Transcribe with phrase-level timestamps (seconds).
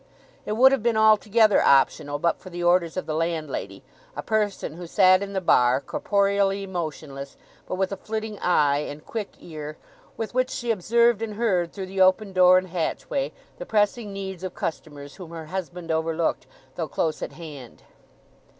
[0.47, 3.83] It would have been altogether optional but for the orders of the landlady,
[4.15, 9.05] a person who sat in the bar, corporeally motionless, but with a flitting eye and
[9.05, 9.77] quick ear,
[10.17, 14.43] with which she observed and heard through the open door and hatchway the pressing needs
[14.43, 16.47] of customers whom her husband overlooked
[16.77, 17.83] though close at hand.